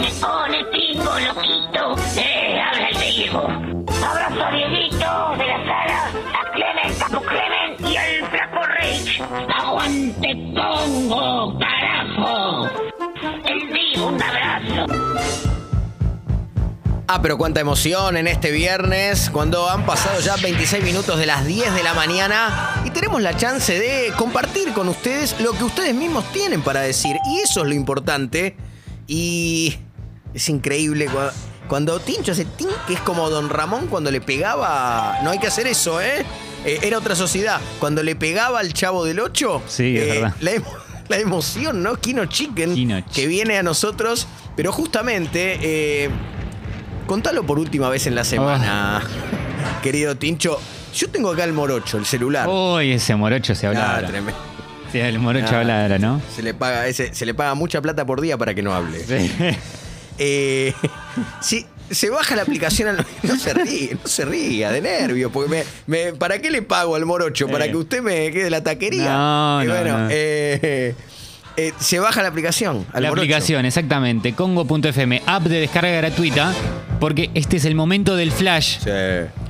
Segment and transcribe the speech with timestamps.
[0.00, 1.96] me pone pingo, loquito.
[2.16, 3.40] Eh, habla el Diego.
[3.40, 9.22] Abrazo a Dieguito de la sala, a Clement, Capo Clement y al Flaco Rich.
[9.54, 12.68] Aguante Congo, carajo.
[13.44, 14.86] El Diego, un abrazo.
[17.12, 21.44] Ah, pero cuánta emoción en este viernes, cuando han pasado ya 26 minutos de las
[21.44, 25.92] 10 de la mañana y tenemos la chance de compartir con ustedes lo que ustedes
[25.92, 27.16] mismos tienen para decir.
[27.26, 28.56] Y eso es lo importante.
[29.08, 29.76] Y
[30.34, 31.32] es increíble cua-
[31.68, 35.18] cuando Tincho hace tin, que es como Don Ramón cuando le pegaba.
[35.22, 36.24] No hay que hacer eso, ¿eh?
[36.64, 37.60] Eh, era otra sociedad.
[37.78, 39.62] Cuando le pegaba al chavo del 8.
[39.68, 40.34] Sí, es verdad.
[40.40, 40.74] La, emo-
[41.08, 41.96] la emoción, ¿no?
[41.96, 44.26] Kino Chicken, Kino que viene a nosotros.
[44.56, 45.58] Pero justamente.
[45.62, 46.10] eh,
[47.06, 49.02] Contalo por última vez en la semana,
[49.82, 50.60] querido Tincho.
[50.94, 52.46] Yo tengo acá el morocho, el celular.
[52.48, 54.38] Uy, ese morocho se habla Ah, tremendo.
[54.92, 55.60] Sí, el morocho Ah.
[55.60, 56.20] habla ¿no?
[56.34, 59.04] Se le paga, ese- se le paga mucha plata por día para que no hable.
[59.04, 59.30] Sí.
[60.22, 60.72] Eh,
[61.40, 65.30] sí, se baja la aplicación al- No se ríe, no se ría de nervio.
[65.32, 67.48] Porque me, me- ¿Para qué le pago al morocho?
[67.48, 67.70] ¿Para Eh.
[67.70, 69.12] que usted me quede la taquería?
[69.12, 70.08] No, no, bueno, no.
[70.10, 70.94] eh,
[71.56, 72.86] eh, se baja la aplicación.
[72.92, 73.22] Al La morocho.
[73.24, 74.34] aplicación, exactamente.
[74.34, 76.52] Congo.fm, app de descarga gratuita,
[77.00, 78.90] porque este es el momento del flash, Sí.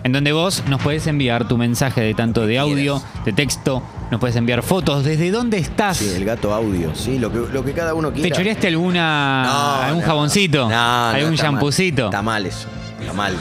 [0.04, 4.18] en donde vos nos podés enviar tu mensaje de tanto de audio, de texto, nos
[4.20, 5.98] puedes enviar fotos, desde dónde estás.
[5.98, 8.36] Sí, el gato audio, sí, lo que, lo que cada uno ¿Te quiera.
[8.36, 10.06] choreaste alguna, No, algún no.
[10.06, 10.68] jaboncito?
[10.68, 11.52] No, no, ¿Algún está mal.
[11.60, 12.04] champucito?
[12.06, 12.68] Está mal eso,
[13.00, 13.34] está mal.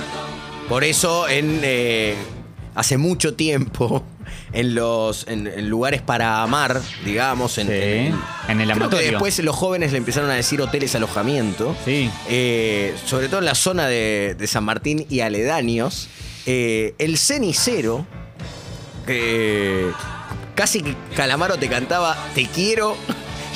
[0.68, 2.16] Por eso en eh,
[2.76, 4.04] hace mucho tiempo
[4.54, 8.16] en los en, en lugares para amar, digamos, en, Sí, en-
[8.48, 9.10] en el creo que amatorio.
[9.12, 11.76] después los jóvenes le empezaron a decir hoteles alojamiento.
[11.86, 12.12] Sí.
[12.30, 16.10] Eh, sobre todo en la zona de, de San Martín y aledaños.
[16.46, 18.06] eh, el cenicero,
[19.06, 19.90] que
[20.60, 22.98] casi que Calamaro te cantaba Te quiero,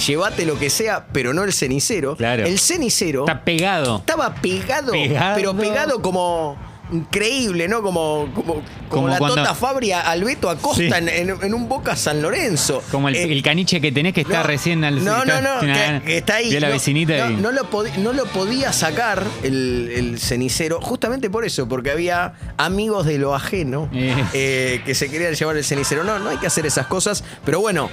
[0.08, 2.16] llévate lo que sea, pero no el cenicero.
[2.16, 2.46] Claro.
[2.46, 3.98] El cenicero Está pegado.
[3.98, 5.36] estaba pegado, Pegado.
[5.36, 6.56] pero pegado como
[6.94, 7.82] increíble, ¿no?
[7.82, 8.62] Como, como,
[8.94, 11.06] como, Como la cuando- Tota Fabria al Beto Acosta Sí.
[11.08, 12.82] en, un Boca San Lorenzo.
[12.92, 15.62] Como el, Eh, el caniche que tenés que está no, recién al No, no, no,
[15.64, 16.52] Nah, que, que está ahí.
[16.60, 17.64] la no, vecinita no, y- no lo
[17.98, 23.34] no lo podía sacar el, el cenicero, justamente por eso, porque había amigos de lo
[23.36, 24.16] ajeno Eh.
[24.34, 26.04] eh, que se querían llevar el cenicero.
[26.04, 27.90] No, no hay que hacer esas cosas, pero bueno.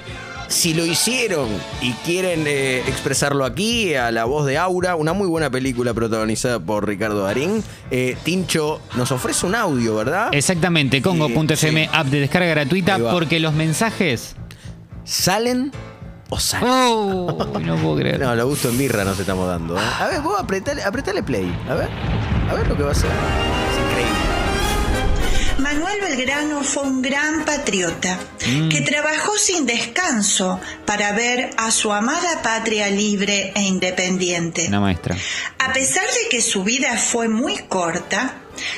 [0.47, 1.47] Si lo hicieron
[1.81, 6.59] y quieren eh, expresarlo aquí a la voz de Aura, una muy buena película protagonizada
[6.59, 7.63] por Ricardo Darín,
[8.23, 10.27] Tincho nos ofrece un audio, ¿verdad?
[10.33, 11.89] Exactamente, Congo.fm, Sí.
[11.93, 14.35] app de descarga gratuita, porque los mensajes.
[15.03, 15.71] ¿Salen
[16.29, 16.67] o salen?
[16.69, 17.47] ¡Oh!
[17.61, 18.19] No puedo creer.
[18.19, 19.77] No, lo gusto en birra nos estamos dando.
[19.77, 19.81] ¿eh?
[19.99, 21.53] A ver, vos apretale, apretale play.
[21.69, 21.89] A ver.
[22.49, 23.09] A ver lo que va a hacer.
[23.09, 24.17] Es increíble.
[25.59, 28.17] Manuel Belgrano fue un gran patriota
[28.69, 34.65] que trabajó sin descanso para ver a su amada patria libre e independiente.
[34.67, 35.15] Una maestra.
[35.59, 38.33] A pesar de que su vida fue muy corta,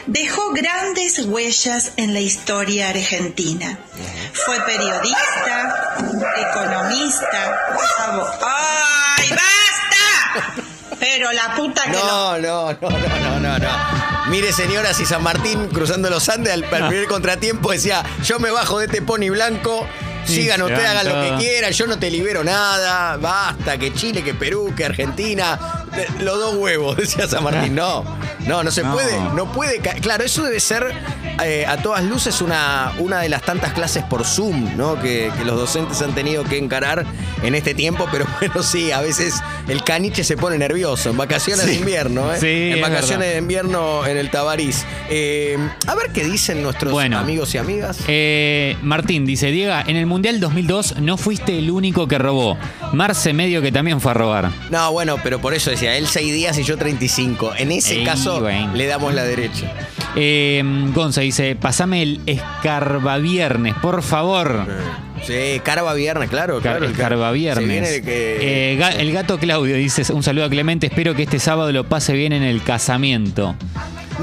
[0.07, 3.77] dejó grandes huellas en la historia argentina.
[4.33, 5.95] Fue periodista,
[6.49, 7.57] economista,
[7.99, 10.65] abo- ¡Ay, basta!
[10.99, 13.69] Pero la puta que lo No, no, no, no, no, no, no.
[14.29, 18.51] Mire, señora, si San Martín cruzando los Andes al, al primer contratiempo decía, yo me
[18.51, 19.85] bajo de este pony blanco,
[20.25, 24.33] sigan ustedes, hagan lo que quieran, yo no te libero nada, basta, que Chile, que
[24.33, 25.59] Perú, que Argentina,
[26.19, 27.75] los dos huevos, decía San Martín.
[27.75, 28.05] No,
[28.47, 28.93] no, no se No.
[28.93, 29.79] puede, no puede.
[29.79, 30.93] ca- Claro, eso debe ser
[31.43, 34.99] eh, a todas luces una, una de las tantas clases por Zoom, ¿no?
[35.01, 37.05] Que, que los docentes han tenido que encarar
[37.41, 39.35] en este tiempo, pero bueno, sí, a veces
[39.67, 42.37] el caniche se pone nervioso en vacaciones de invierno, ¿eh?
[42.39, 44.85] Sí, en es vacaciones de invierno en el Tabarís.
[45.09, 45.57] Eh,
[45.87, 47.17] a ver qué dicen nuestros Bueno.
[47.19, 47.97] amigos y amigas.
[48.07, 52.57] Eh, Martín dice, Diego, en el Mundial 2002 no fuiste el único que robó.
[52.93, 54.51] Marce medio que también fue a robar.
[54.69, 57.53] No, bueno, pero por eso decía, él seis días y yo 35.
[57.57, 58.73] En ese Ey, caso, bueno.
[58.75, 59.71] le damos la derecha.
[60.15, 60.61] Eh,
[60.93, 64.65] Gonza dice, pasame el escarbaviernes, por favor.
[65.25, 66.85] Sí, Carva Viernes, claro, claro.
[68.01, 71.71] que- Eh, ga- el gato Claudio dice, un saludo a Clemente, espero que este sábado
[71.71, 73.55] lo pase bien en el casamiento.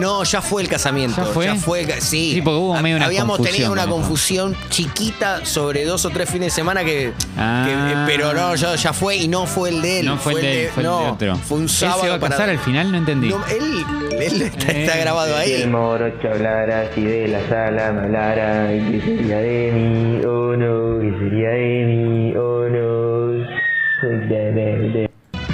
[0.00, 1.20] No, ya fue el casamiento.
[1.44, 1.81] ¿Ya fue?
[1.82, 2.32] el ca- sí.
[2.35, 6.29] Sí, porque hubo medio una Habíamos confusión tenido una confusión chiquita sobre dos o tres
[6.31, 7.12] fines de semana que.
[7.37, 7.64] Ah.
[7.67, 10.06] que- eh, pero no, ya, ya fue y no fue el de él.
[10.06, 11.37] No fue, el de, fue el de no, otro.
[11.37, 12.02] Fue un ¿Él sábado.
[12.02, 12.91] se va a para- casar al final?
[12.91, 13.29] No entendí.
[13.29, 13.85] No, él,
[14.20, 15.67] él está, está Eh, grabado Si el ahí.
[15.69, 20.25] morocho hablara, si de la sala me hablara, ¿y qué sería de mí?
[20.26, 22.20] Oh no, ¿qué sería de mí?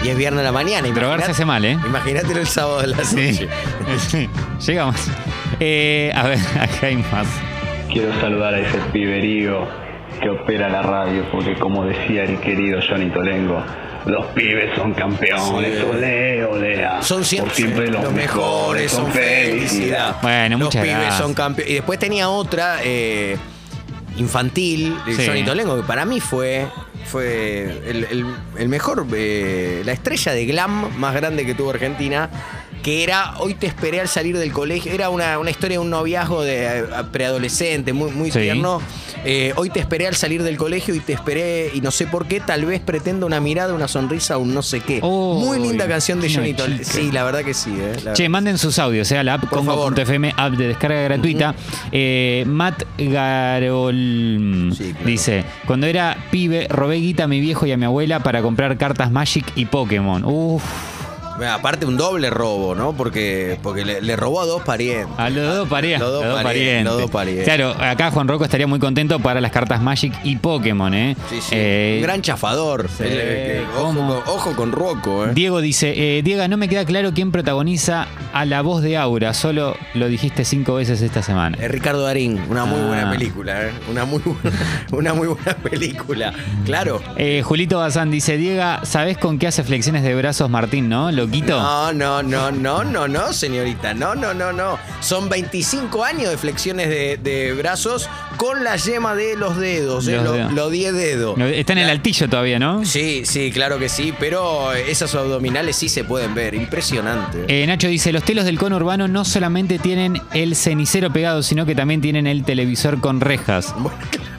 [0.07, 0.87] Y es viernes a la mañana.
[0.89, 1.79] Drogarse imaginate- hace mal, ¿eh?
[1.85, 3.49] Imagínatelo el sábado de la noche.
[3.99, 4.29] Sí.
[4.65, 4.97] Llegamos.
[5.59, 7.27] Eh, a ver, acá hay más.
[7.93, 9.67] Quiero saludar a ese piberío
[10.21, 13.63] que opera la radio, porque como decía el querido Johnny Tolengo,
[14.07, 15.85] Los pibes son campeones, Sí.
[15.85, 16.85] ole, ole.
[16.85, 17.03] ah.
[17.03, 20.19] Son siempre, Por siempre los, mejores, son felicidad.
[20.23, 21.19] Bueno, Los muchas pibes gracias.
[21.21, 21.73] son campeones.
[21.73, 23.37] Y después tenía otra eh,
[24.17, 25.27] infantil de Sí.
[25.27, 26.67] Johnny Tolengo, que para mí fue,
[27.07, 32.29] fue el, mejor, eh, la estrella de glam más grande que tuvo Argentina.
[32.87, 34.93] Que era Hoy te esperé al salir del colegio.
[34.93, 38.39] Era una, una historia de un noviazgo de eh, preadolescente, muy, muy Sí.
[38.39, 38.81] tierno.
[39.25, 42.27] Eh, hoy te esperé al salir del colegio y te esperé, y no sé por
[42.29, 45.01] qué, tal vez pretendo una mirada, una sonrisa, un no sé qué.
[45.03, 46.55] Oh, muy linda canción de Johnny.
[46.85, 47.75] Sí, la verdad que sí.
[47.77, 51.57] eh, la Che, manden sus audios, sea la app congo.fm, app de descarga gratuita.
[51.91, 55.07] Eh, Matt Garol Sí, claro.
[55.07, 58.77] dice: Cuando era pibe, robé guita a mi viejo y a mi abuela para comprar
[58.79, 60.25] cartas Magic y Pokémon.
[60.25, 60.63] Uf,
[61.37, 62.93] Bueno, Aparte un doble robo, ¿no?
[62.95, 65.09] Porque, porque le, le robó a dos parientes.
[65.19, 66.01] a los dos parientes.
[66.01, 67.45] Los dos parientes, los dos parientes.
[67.45, 71.17] Claro, acá Juan Rocco estaría muy contento para las cartas Magic y Pokémon, ¿eh?
[71.29, 71.49] Sí, sí.
[71.53, 72.89] Eh, un gran chafador.
[72.89, 75.31] sí, el- ojo, con, ojo con Rocco, ¿eh?
[75.35, 79.35] Diego dice, eh, Diego, no me queda claro quién protagoniza a la voz de Aura,
[79.35, 81.57] solo lo dijiste cinco veces esta semana.
[81.69, 82.87] Ricardo Darín, una muy Ah.
[82.87, 83.71] buena película, ¿eh?
[83.91, 84.59] Una muy buena,
[84.93, 86.33] una muy buena película.
[86.65, 87.03] Claro.
[87.17, 91.11] Eh, Julito Bazán dice, Diego, ¿sabés con qué hace flexiones de brazos Martín, no?
[91.27, 91.61] ¿Loquito?
[91.61, 93.95] No, no, no, no, no, no, señorita.
[93.95, 94.79] No, no, no, no.
[95.01, 100.17] Son 25 años de flexiones de, de brazos con la yema de los dedos, ¿eh?
[100.17, 100.53] Los Los dedos.
[100.53, 101.39] los 10 dedos.
[101.41, 102.85] Está en el altillo todavía, ¿no?
[102.85, 106.55] Sí, sí, claro que sí, pero esos abdominales sí se pueden ver.
[106.55, 107.45] Impresionante.
[107.49, 111.67] Eh, Nacho dice, los telos del cono urbano no solamente tienen el cenicero pegado, sino
[111.67, 113.75] que también tienen el televisor con rejas.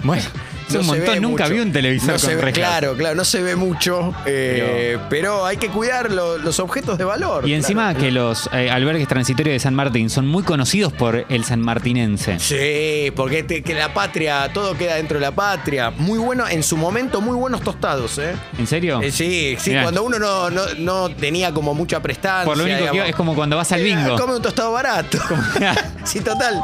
[0.04, 0.24] Bueno,
[0.68, 1.54] es No un montón, nunca mucho.
[1.56, 2.52] vi un televisor No con ve-.
[2.54, 7.04] Claro, claro, no se ve mucho, eh, pero, hay que cuidar lo- los objetos de
[7.04, 7.48] valor.
[7.48, 8.00] Y encima claro.
[8.00, 12.40] que los eh, albergues transitorios de San Martín son muy conocidos por el sanmartinense.
[12.40, 15.92] Sí, porque te- que la patria, todo queda dentro de la patria.
[15.92, 18.34] Muy bueno, en su momento, muy buenos tostados, ¿eh?
[18.58, 19.02] ¿En serio?
[19.02, 19.84] Eh, sí, sí, Mirá.
[19.84, 22.46] cuando uno no, no, no tenía como mucha prestancia.
[22.46, 24.18] Por lo único que es como cuando vas al bingo.
[24.18, 25.18] Come un tostado barato.
[26.04, 26.62] sí, total.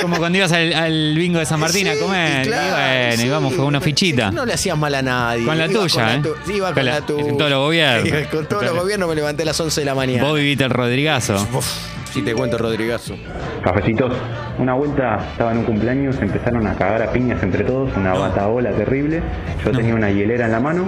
[0.00, 2.46] Como cuando ibas al, al bingo de San Martín a Sí, comer.
[2.46, 2.70] claro, y
[3.06, 3.26] bueno, sí.
[3.26, 4.30] íbamos con una fichita.
[4.30, 5.44] No le hacías mal a nadie.
[5.46, 6.20] Con la Iba tuya, con la ¿eh?
[6.22, 7.28] tu- Sí, iba con, Con la, la- tuya.
[7.28, 8.26] en todos los gobiernos.
[8.28, 10.24] Con todos los gobiernos me levanté a las 11 de la mañana.
[10.24, 11.34] Vos viviste el Rodrigazo.
[11.54, 11.66] Uf,
[12.12, 13.14] si te cuento, Rodrigazo.
[13.62, 14.12] Cafecitos.
[14.58, 18.70] Una vuelta estaba en un cumpleaños, empezaron a cagar a piñas entre todos, una bataola
[18.72, 19.22] terrible.
[19.64, 20.86] Yo tenía una hielera en la mano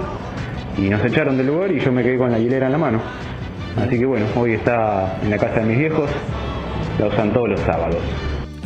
[0.77, 3.01] y nos echaron del lugar y yo me quedé con la hielera en la mano.
[3.81, 6.09] Así que bueno, hoy está en la casa de mis viejos,
[6.99, 7.97] la usan todos los sábados.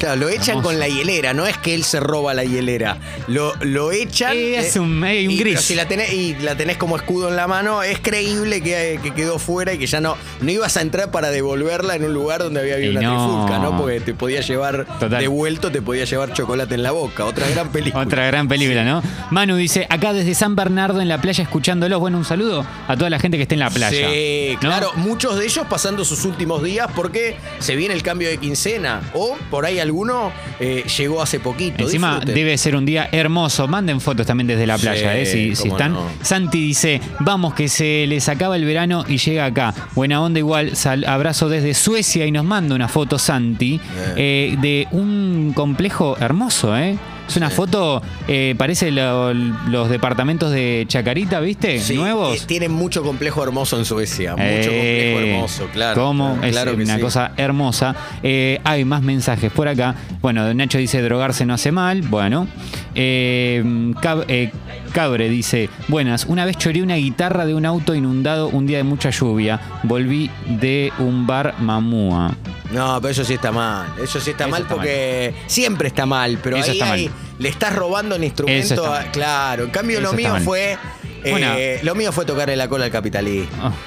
[0.01, 0.63] Claro, lo echan Hermoso.
[0.69, 2.97] con la hielera, no es que él se roba la hielera.
[3.27, 4.33] Lo, lo echan.
[4.35, 5.61] Eh, es un- eh, un y, gris.
[5.61, 9.13] Si la tenés, y la tenés como escudo en la mano, es creíble que, que
[9.13, 12.41] quedó fuera y que ya no, no ibas a entrar para devolverla en un lugar
[12.43, 13.25] donde había habido Y una no.
[13.27, 13.77] trifulca, ¿no?
[13.77, 15.21] Porque te podía llevar Total.
[15.21, 17.25] devuelto, te podía llevar chocolate en la boca.
[17.25, 18.03] Otra gran película.
[18.03, 19.03] Otra gran película, ¿no?
[19.29, 21.99] Manu dice, acá desde San Bernardo en la playa escuchándolos.
[21.99, 24.09] Bueno, un saludo a toda la gente que esté en la playa.
[24.09, 24.59] Sí, ¿no?
[24.61, 29.01] claro, muchos de ellos pasando sus últimos días porque se viene el cambio de quincena.
[29.13, 31.83] O por ahí alguno eh, llegó hace poquito.
[31.83, 32.35] Encima Disfruten.
[32.35, 33.67] debe ser un día hermoso.
[33.67, 35.55] Manden fotos también desde la playa, Sí, ¿eh?
[35.55, 35.93] Si, están.
[35.93, 36.05] no.
[36.21, 39.73] Santi dice, vamos que se les acaba el verano y llega acá.
[39.93, 40.75] Buena onda igual.
[40.77, 43.79] Sal- abrazo desde Suecia y nos manda una foto Santi
[44.15, 46.97] eh, de un complejo hermoso, ¿eh?
[47.31, 51.79] Es una foto, eh, parece lo- los departamentos de Chacarita, ¿viste?
[51.79, 52.35] Sí, Nuevos.
[52.41, 54.31] eh, tienen mucho complejo hermoso en Suecia.
[54.31, 56.01] Mucho Eh, complejo hermoso, claro.
[56.01, 56.33] ¿Cómo?
[56.33, 57.01] Claro, es claro que una sí.
[57.01, 57.95] cosa hermosa.
[58.21, 59.95] Eh, hay más mensajes por acá.
[60.21, 62.01] Bueno, Nacho dice drogarse no hace mal.
[62.01, 62.47] Bueno.
[62.95, 63.63] Eh,
[64.01, 64.51] Cab- eh,
[64.93, 68.83] Cabre dice, buenas, una vez choré una guitarra de un auto inundado un día de
[68.83, 69.59] mucha lluvia.
[69.83, 70.29] Volví
[70.59, 72.35] de un bar mamúa.
[72.73, 73.87] No, pero eso sí está mal.
[74.01, 77.09] Eso sí está Eso mal está porque siempre está mal, pero Eso ahí, está mal.
[77.41, 78.85] Le estás robando el instrumento.
[78.93, 80.77] a- claro, en cambio Eso lo mío fue.
[81.23, 81.53] eh, Bueno.
[81.83, 83.73] Lo mío fue tocarle la cola al capitalismo.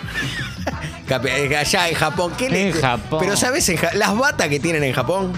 [1.07, 1.17] Oh,
[1.59, 2.33] Allá en Japón.
[2.39, 3.19] ¿qué le- En Japón.
[3.21, 5.33] Pero ¿sabes en Ja- las batas que tienen en Japón?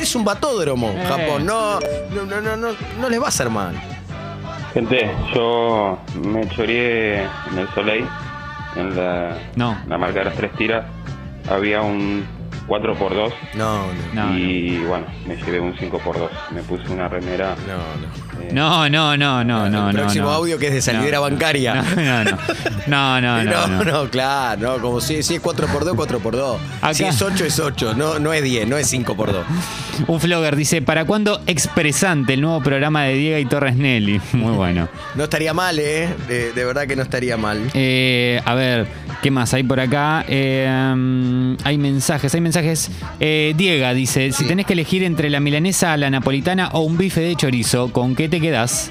[0.00, 1.04] Es un batódromo, Eh.
[1.06, 1.46] Japón.
[1.46, 2.68] No, no, no, no, no,
[3.00, 3.80] no les va a hacer mal.
[4.74, 7.22] Gente, yo me choreé
[7.52, 8.04] en el Soleil,
[8.76, 9.78] en la, No.
[9.88, 10.84] la marca de las tres tiras.
[11.48, 12.26] Había un
[12.68, 16.28] 4x2 No, no, no, y bueno, me llevé un 5x2.
[16.52, 17.56] Me puse una remera.
[17.66, 18.42] no, no.
[18.44, 19.98] eh, no, no, no, no, El no, no.
[19.98, 20.32] próximo no.
[20.32, 21.74] audio que es de salidera No, bancaria.
[21.74, 22.38] No, no, no.
[22.86, 23.66] No, no, no.
[23.68, 23.84] no, no.
[24.04, 26.56] no, claro, no, como si, si es 4x2, 4x2.
[26.82, 29.42] Acá- Si es 8, es 8, no, no es 10, no es 5x2.
[30.06, 34.20] Un flogger dice, ¿para cuándo Expresante, el nuevo programa de Diego y Torres Nelly?
[34.34, 34.88] Muy bueno.
[35.14, 36.08] No estaría mal, ¿eh?
[36.28, 37.70] De, de verdad que no estaría mal.
[37.74, 38.86] Eh, a ver,
[39.22, 40.24] ¿qué más hay por acá?
[40.28, 42.57] Eh, mm, hay mensajes, hay mensajes.
[43.20, 47.20] Eh, Diego dice, si tenés que elegir entre la milanesa, la napolitana o un bife
[47.20, 48.90] de chorizo, ¿con qué te quedás?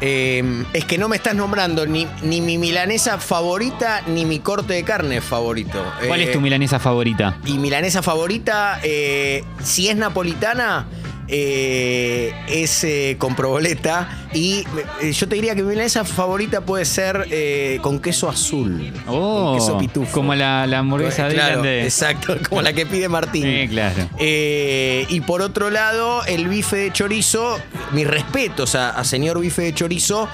[0.00, 4.74] Eh, es que no me estás nombrando ni, ni mi milanesa favorita ni mi corte
[4.74, 5.82] de carne favorito.
[6.06, 7.38] ¿Cuál Eh, es tu milanesa favorita?
[7.46, 10.86] Y milanesa favorita, eh, si es napolitana,
[11.28, 14.26] eh, es eh, con proboleta.
[14.32, 14.64] Y
[15.00, 18.92] eh, yo te diría que mi milanesa favorita puede ser eh, con queso azul.
[19.06, 20.12] Oh, con queso pitufo.
[20.12, 21.84] como la, la hamburguesa de Claro, grande.
[21.84, 23.68] exacto, como la que pide Martín.
[23.68, 24.08] Claro.
[24.18, 27.58] Eh, y por otro lado, el bife de chorizo,
[27.92, 30.28] mis respetos a, a señor bife de chorizo,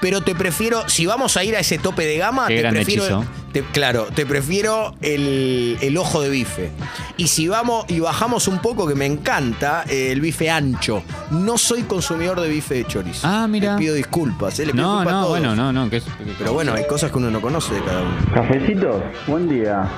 [0.00, 3.04] pero te prefiero, si vamos a ir a ese tope de gama, Qué te prefiero.
[3.04, 3.24] hechizo.
[3.62, 6.70] Te- claro, te prefiero el, el ojo de bife.
[7.16, 11.02] Y si vamos y bajamos un poco, que me encanta, eh, el bife ancho.
[11.30, 13.26] No soy consumidor de bife de chorizo.
[13.26, 13.72] Ah, mira.
[13.74, 15.38] Le pido disculpas, eh, le pido No, disculpas a no, todos.
[15.38, 15.90] bueno, no, no.
[15.90, 16.06] Que es-
[16.38, 18.16] Pero bueno, hay cosas que uno no conoce de cada uno.
[18.34, 19.88] Cafecito, buen día.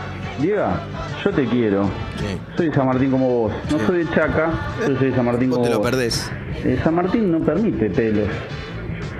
[0.40, 0.66] Diego,
[1.24, 1.90] yo te quiero.
[2.18, 2.38] Sí.
[2.56, 3.52] Soy de San Martín como vos.
[3.72, 4.52] No soy de Chaca,
[4.86, 5.90] yo soy de San Martín Vos como te lo vos.
[5.90, 6.30] perdés.
[6.64, 8.28] Eh, San Martín no permite telos.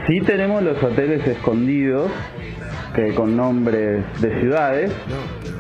[0.07, 2.11] Sí tenemos los hoteles escondidos,
[2.99, 4.91] que con nombres de ciudades,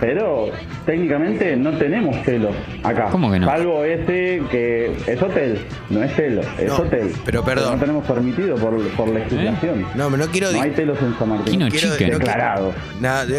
[0.01, 0.51] pero
[0.87, 2.53] técnicamente no tenemos telos
[2.83, 3.07] acá.
[3.13, 3.47] ¿Cómo que no?
[3.47, 7.13] Salvo ese que es hotel, no es telo, es No, hotel.
[7.25, 7.75] pero perdón.
[7.75, 9.87] no tenemos permitido por, por legislación.
[9.95, 11.61] No, no quiero No hay telos en San Martín.
[11.61, 12.11] No quiero- chicken.
[12.13, 12.19] no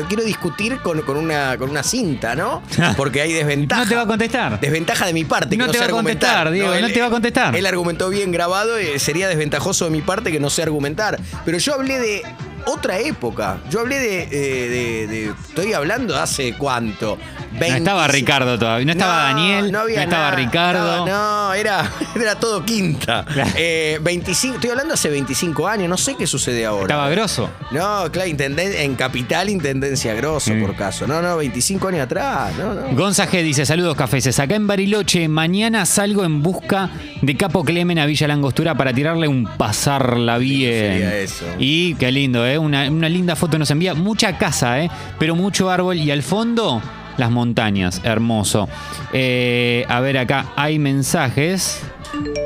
[0.08, 2.62] quiero- discutir con, con una, con una cinta, ¿no?
[2.98, 3.84] Porque hay desventaja.
[3.84, 4.60] No te va a contestar.
[4.60, 5.58] Desventaja de mi parte.
[5.58, 6.52] No que no te va a contestar.
[6.52, 7.56] Diego, no él- te va a contestar.
[7.56, 11.20] Él argumentó bien grabado y sería desventajoso de mi parte que no sé argumentar.
[11.46, 12.22] Pero yo hablé de
[12.70, 13.60] otra época.
[13.70, 14.22] Yo hablé de.
[14.24, 14.28] eh,
[14.70, 17.18] de- de- estoy hablando hace cuánto.
[17.52, 18.86] No estaba 25 Ricardo todavía.
[18.86, 19.72] No estaba Daniel.
[19.72, 20.36] No, había estaba nada.
[20.36, 21.06] Ricardo.
[21.06, 23.26] No, no, era, era todo quinta.
[23.56, 26.84] Eh, 25, estoy hablando hace 25 años, no sé qué sucede ahora.
[26.84, 27.50] Estaba grosso.
[27.72, 30.60] No, claro, intenden- en Capital, Intendencia Grosso, Sí.
[30.62, 31.08] por caso.
[31.08, 32.54] No, no, 25 años atrás.
[32.58, 32.82] No, no.
[32.96, 34.40] Gonza G dice, saludos cafeses.
[34.40, 36.90] Acá en Bariloche, mañana salgo en busca
[37.22, 40.72] de Capo Clemen a Villa Langostura para tirarle un pasarla bien.
[40.94, 41.46] sería eso.
[41.58, 42.58] Y qué lindo, ¿eh?
[42.58, 43.94] Una, una linda foto nos envía.
[43.94, 44.90] Mucha casa, ¿eh?
[45.18, 46.82] Pero mucho árbol y al fondo
[47.18, 48.02] las montañas.
[48.04, 48.68] Hermoso.
[49.14, 51.84] Eh, a ver, acá hay mensajes.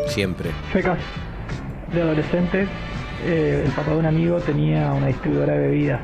[0.08, 0.52] Siempre.
[0.72, 0.98] Fecas
[1.94, 2.68] de adolescentes,
[3.26, 6.02] eh, el papá de un amigo tenía una distribuidora de bebidas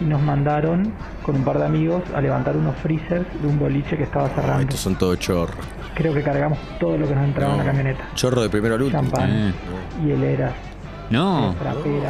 [0.00, 0.92] y nos mandaron
[1.22, 4.34] con un par de amigos a levantar unos freezers de un boliche que estaba No,
[4.34, 4.60] cerrando.
[4.62, 5.56] estos son todos chorros.
[5.94, 8.04] Creo que cargamos todo lo que nos entraba en la camioneta.
[8.14, 9.02] Chorro de primero al último.
[9.02, 9.54] Champán,
[10.04, 10.52] hieleras,
[11.12, 11.54] no.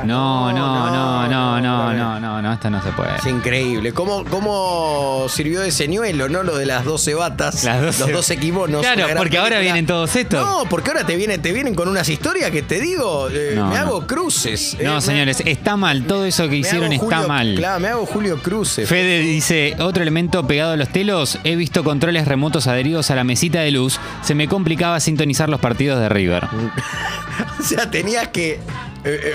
[0.04, 3.16] No, no, no, no, no, no, no, no, esto no se puede.
[3.16, 3.92] Es increíble.
[3.92, 6.44] ¿Cómo, cómo sirvió de señuelo, no?
[6.44, 8.82] Lo de las 12 batas, las 12 los 12 kimonos.
[8.82, 10.40] Claro, porque ahora vienen todos estos.
[10.40, 13.76] No, porque ahora te vienen, te vienen con unas historias que te digo, eh, me
[13.76, 14.76] hago cruces.
[14.80, 16.04] No, eh, señores, está mal.
[16.04, 17.56] Todo eso que hicieron está mal.
[17.56, 18.88] Claro, me hago Julio Cruces.
[18.88, 23.24] Fede dice, otro elemento pegado a los telos, he visto controles remotos adheridos a la
[23.24, 23.98] mesita de luz.
[24.22, 26.44] Se me complicaba sintonizar los partidos de River.
[27.58, 28.60] o sea, tenías que
[29.04, 29.20] eh,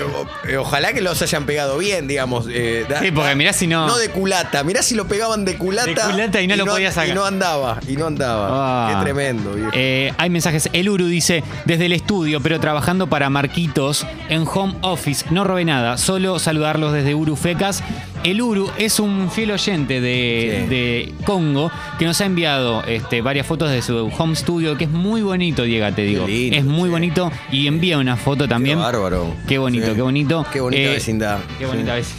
[0.50, 2.46] eh, ojalá que los hayan pegado bien, digamos.
[2.50, 4.64] eh, da- Sí, porque mirá si no- No de culata.
[4.64, 5.88] Mirá si lo pegaban de culata.
[6.06, 7.10] De culata y no lo podías sacar.
[7.10, 7.78] Y no andaba.
[7.86, 8.48] Y no andaba.
[8.50, 8.94] Ah.
[8.96, 9.70] Qué tremendo, viejo.
[9.74, 10.68] Eh, hay mensajes.
[10.72, 15.24] El Uru dice, desde el estudio, pero trabajando para Marquitos en home office.
[15.30, 17.82] No robé nada, solo saludarlos desde Uru Fecas.
[18.24, 20.68] El Uru es un fiel oyente de, Sí.
[20.68, 24.90] de Congo que nos ha enviado este, varias fotos de su home studio, que es
[24.90, 26.26] muy bonito, Diego, te digo.
[26.26, 26.90] lindo, es muy sí.
[26.90, 28.78] bonito y envía una foto también.
[28.78, 29.34] Qué bárbaro.
[29.46, 29.92] Qué bonito, Sí.
[29.94, 30.46] qué bonito.
[30.52, 31.38] Qué bonita Eh, vecindad.
[31.58, 32.14] Qué bonita Sí.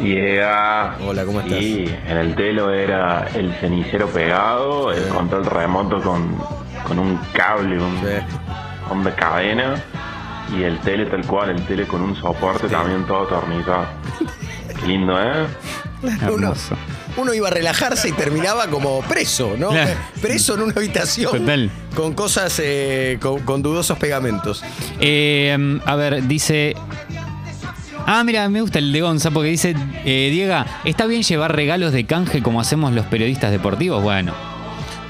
[0.00, 0.96] vecindad.
[1.06, 1.60] Hola, ¿cómo estás?
[1.62, 5.10] Y en el telo era el cenicero pegado, el Sí.
[5.10, 6.36] control remoto con,
[6.86, 8.24] con un cable, un, Sí.
[8.92, 9.82] un de cadena.
[10.56, 12.72] Y el tele tal cual, el tele con un soporte Sí.
[12.74, 13.86] también todo atornillado.
[14.84, 15.46] Qué lindo, ¿eh?
[16.02, 16.76] Uno, Hermoso.
[17.16, 19.70] uno iba a relajarse y terminaba como preso, ¿no?
[19.70, 19.92] Claro.
[20.20, 21.32] Preso en una habitación.
[21.32, 21.70] Total.
[21.96, 24.62] Con cosas, eh, con, con dudosos pegamentos.
[25.00, 26.74] Eh, a ver, dice.
[28.06, 29.74] Ah, mira, me gusta el de Gonza porque dice,
[30.04, 34.02] eh, Diego, ¿está bien llevar regalos de canje como hacemos los periodistas deportivos?
[34.02, 34.34] Bueno,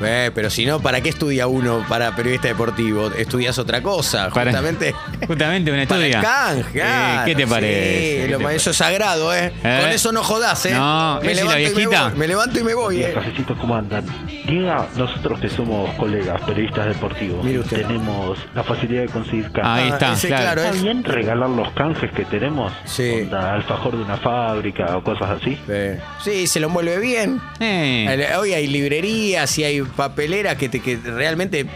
[0.03, 3.11] Eh, pero si no, ¿para qué estudia uno para periodista deportivo?
[3.13, 4.95] Estudias otra cosa, Para- justamente.
[5.27, 6.21] justamente una Para el estudia.
[6.23, 8.27] canje, Eh, ¿Qué te sí, parece?
[8.27, 9.53] ¿Qué lo- te eso es sagrado, ¿eh?
[9.63, 9.79] ¿Eh?
[9.83, 10.73] Con eso no jodás, ¿eh?
[10.75, 12.09] No, me ¿ves si la levanto, y me, viejita?
[12.09, 13.13] voy, me levanto y me voy, ¿eh?
[13.15, 14.05] Cafecitos, ¿cómo andan?
[14.47, 17.83] Diga, nosotros que somos colegas, periodistas deportivos, Mire usted.
[17.87, 19.65] tenemos la facilidad de conseguir canjes.
[19.85, 20.43] Ahí está, ese, claro.
[20.45, 22.73] claro, ¿Está es- bien regalar los canjes que tenemos?
[22.85, 23.23] Sí.
[23.25, 25.59] Onda, alfajor de una fábrica o cosas así.
[25.67, 26.01] Sí.
[26.23, 27.41] Sí, se lo envuelve bien.
[27.61, 31.67] Eh, Hoy hay librerías y hay papeleras que, te, que realmente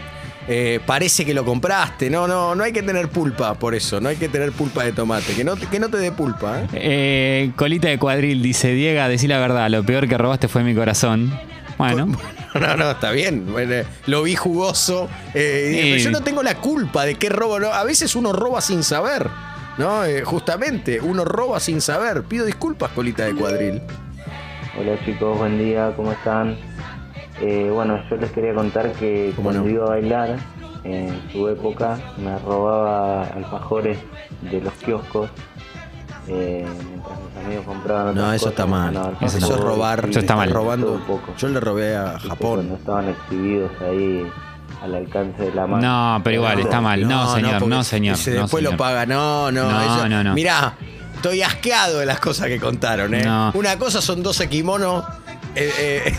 [0.47, 2.09] eh, parece que lo compraste.
[2.09, 3.99] No, no, no hay que tener pulpa por eso.
[4.01, 5.33] No hay que tener pulpa de tomate.
[5.33, 6.61] Que no, te- que no te dé pulpa.
[6.61, 6.67] ¿eh?
[6.73, 10.73] eh, colita de cuadril dice, Diego, decí la verdad, lo peor que robaste fue mi
[10.75, 11.31] corazón.
[11.77, 12.07] Bueno,
[12.59, 13.45] No, no, está bien.
[13.51, 15.07] Bueno, lo vi jugoso.
[15.35, 17.59] eh, pero yo no tengo la culpa de qué robo.
[17.59, 17.71] no.
[17.71, 19.27] A veces uno roba sin saber.
[19.77, 20.03] ¿no?
[20.03, 22.23] Eh, justamente, uno roba sin saber.
[22.23, 23.81] Pido disculpas, colita de cuadril.
[24.77, 26.57] Hola chicos, buen día, ¿cómo están?
[27.41, 30.37] Eh, bueno, yo les quería contar que cuando iba a bailar,
[30.83, 33.97] en su época, me robaba alfajores
[34.41, 35.29] de los kioscos.
[36.27, 38.93] eh, mientras mis amigos compraban No, eso cosas, está mal.
[38.93, 40.07] ganaban Eso es robar.
[40.09, 40.51] Eso está mal.
[40.51, 40.93] robando.
[40.93, 41.33] un poco.
[41.37, 42.55] Yo le robé a Japón.
[42.57, 44.27] Cuando estaban exhibidos ahí
[44.83, 45.81] al alcance de la mano.
[46.17, 47.07] No, pero igual, está mal.
[47.07, 48.13] No, señor, no, señor.
[48.15, 48.73] ese no, después señor.
[48.73, 49.05] lo paga.
[49.07, 49.71] No, no.
[49.71, 50.33] No, eso- no, no.
[50.35, 50.73] Mirá,
[51.15, 53.23] estoy asqueado de las cosas que contaron, ¿eh?
[53.23, 53.51] No.
[53.55, 55.03] Una cosa son 12 kimonos.
[55.55, 56.17] eh, eh,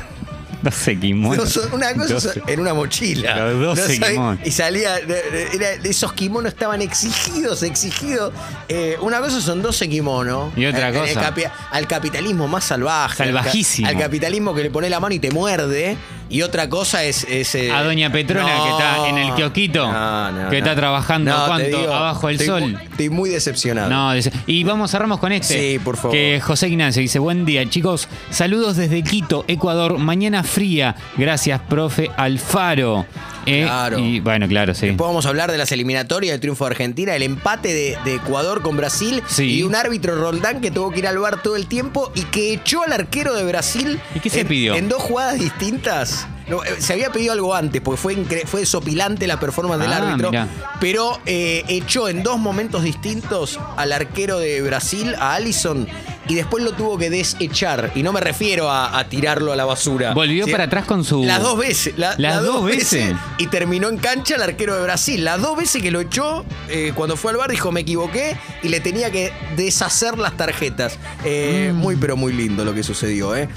[0.62, 1.42] No kimono.
[1.42, 3.36] no son- una cosa en una mochila.
[3.50, 4.46] Los 12 sabés, kimonos.
[4.46, 4.98] Y salía.
[4.98, 8.32] era- esos kimonos estaban exigidos, exigidos.
[8.68, 10.56] Eh, una cosa son 12 kimonos.
[10.56, 11.34] Y otra cosa.
[11.70, 13.22] al capitalismo más salvaje.
[13.22, 13.88] al Salvajísimo.
[13.88, 15.96] Al, capitalismo que le pone la mano y te muerde.
[16.30, 17.24] Y otra cosa es.
[17.24, 20.74] es, eh, A Doña Petrona, no, que está en el kiosquito, no, no, que está
[20.76, 21.66] trabajando, ¿cuánto?
[21.78, 22.60] digo, Abajo del sol.
[22.62, 23.90] muy- estoy muy decepcionado.
[23.90, 24.12] No,
[24.46, 25.72] y vamos, cerramos con este.
[25.72, 26.12] Sí, por favor.
[26.12, 32.10] Que José Ignacio dice, buen día chicos, saludos desde Quito, Ecuador, mañana fría, gracias profe
[32.16, 33.06] Alfaro.
[33.50, 33.98] Eh, Claro.
[33.98, 34.86] Y bueno, claro, sí.
[34.86, 38.14] Después vamos a hablar de las eliminatorias, del triunfo de Argentina, el empate de, de
[38.16, 39.44] Ecuador con Brasil Sí.
[39.58, 42.52] y un árbitro Roldán que tuvo que ir al bar todo el tiempo y que
[42.52, 44.00] echó al arquero de Brasil.
[44.14, 44.74] ¿Y qué se en, pidió?
[44.74, 46.26] En dos jugadas distintas.
[46.48, 48.16] No, eh, se había pedido algo antes, porque fue,
[48.46, 50.30] fue sopilante la performance del Ah, árbitro.
[50.30, 50.48] mirá.
[50.80, 55.86] Pero eh, echó en dos momentos distintos al arquero de Brasil, a Allison,
[56.30, 57.90] y después lo tuvo que desechar.
[57.96, 60.14] Y no me refiero a, a tirarlo a la basura.
[60.14, 61.24] Volvió Sí, para atrás con su...
[61.24, 61.94] Las dos veces.
[61.98, 63.14] la- Las dos veces.
[63.38, 65.24] Y terminó en cancha el arquero de Brasil.
[65.24, 68.68] Las dos veces que lo echó, eh, cuando fue al bar, dijo: Me equivoqué y
[68.68, 70.98] le tenía que deshacer las tarjetas.
[71.24, 71.76] Eh, Mm.
[71.76, 73.48] Muy, pero muy lindo lo que sucedió, ¿eh?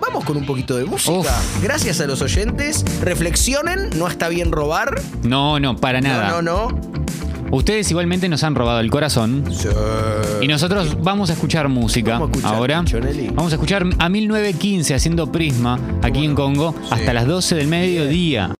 [0.00, 1.34] Vamos con un poquito de música.
[1.62, 2.84] Gracias a los oyentes.
[3.00, 5.00] Reflexionen, no está bien robar.
[5.22, 6.28] No, no, para nada.
[6.28, 7.03] No, no, no.
[7.54, 9.44] Ustedes igualmente nos han robado el corazón.
[10.40, 12.84] Y nosotros vamos a escuchar música Vamos a escuchar, ahora.
[13.32, 18.50] Vamos a escuchar a 1915 haciendo Prisma aquí en Congo hasta las 12 del mediodía.